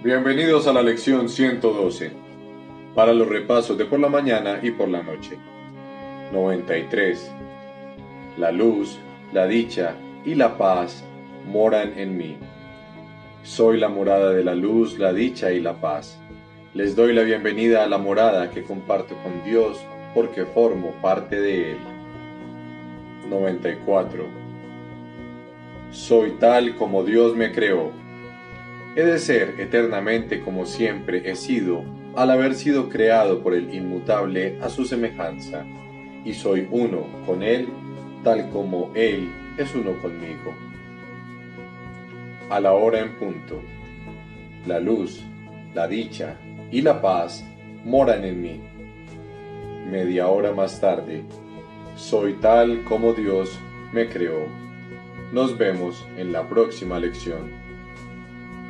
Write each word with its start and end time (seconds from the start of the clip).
Bienvenidos 0.00 0.68
a 0.68 0.72
la 0.72 0.80
lección 0.80 1.28
112, 1.28 2.12
para 2.94 3.12
los 3.12 3.28
repasos 3.28 3.76
de 3.76 3.84
por 3.84 3.98
la 3.98 4.08
mañana 4.08 4.60
y 4.62 4.70
por 4.70 4.88
la 4.88 5.02
noche. 5.02 5.36
93. 6.32 7.32
La 8.36 8.52
luz, 8.52 8.96
la 9.32 9.48
dicha 9.48 9.96
y 10.24 10.36
la 10.36 10.56
paz 10.56 11.02
moran 11.50 11.98
en 11.98 12.16
mí. 12.16 12.36
Soy 13.42 13.80
la 13.80 13.88
morada 13.88 14.30
de 14.30 14.44
la 14.44 14.54
luz, 14.54 15.00
la 15.00 15.12
dicha 15.12 15.50
y 15.50 15.58
la 15.58 15.80
paz. 15.80 16.16
Les 16.74 16.94
doy 16.94 17.12
la 17.12 17.22
bienvenida 17.22 17.82
a 17.82 17.88
la 17.88 17.98
morada 17.98 18.52
que 18.52 18.62
comparto 18.62 19.16
con 19.24 19.42
Dios 19.42 19.84
porque 20.14 20.44
formo 20.44 20.92
parte 21.02 21.40
de 21.40 21.72
Él. 21.72 21.78
94. 23.28 24.26
Soy 25.90 26.36
tal 26.38 26.76
como 26.76 27.02
Dios 27.02 27.34
me 27.34 27.50
creó. 27.50 27.90
He 28.98 29.04
de 29.04 29.20
ser 29.20 29.60
eternamente 29.60 30.40
como 30.40 30.66
siempre 30.66 31.30
he 31.30 31.36
sido 31.36 31.84
al 32.16 32.32
haber 32.32 32.56
sido 32.56 32.88
creado 32.88 33.44
por 33.44 33.54
el 33.54 33.72
inmutable 33.72 34.58
a 34.60 34.68
su 34.68 34.84
semejanza, 34.84 35.64
y 36.24 36.32
soy 36.32 36.66
uno 36.68 37.06
con 37.24 37.44
Él 37.44 37.68
tal 38.24 38.50
como 38.50 38.90
Él 38.96 39.30
es 39.56 39.72
uno 39.76 39.92
conmigo. 40.02 40.52
A 42.50 42.58
la 42.58 42.72
hora 42.72 42.98
en 42.98 43.14
punto, 43.14 43.62
la 44.66 44.80
luz, 44.80 45.22
la 45.76 45.86
dicha 45.86 46.34
y 46.72 46.82
la 46.82 47.00
paz 47.00 47.44
moran 47.84 48.24
en 48.24 48.42
mí. 48.42 48.60
Media 49.88 50.26
hora 50.26 50.50
más 50.50 50.80
tarde, 50.80 51.22
soy 51.94 52.32
tal 52.40 52.82
como 52.82 53.12
Dios 53.12 53.60
me 53.92 54.08
creó. 54.08 54.48
Nos 55.32 55.56
vemos 55.56 56.04
en 56.16 56.32
la 56.32 56.48
próxima 56.48 56.98
lección. 56.98 57.67